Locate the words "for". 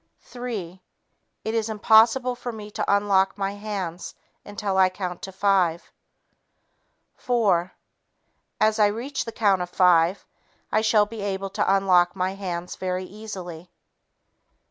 2.35-2.51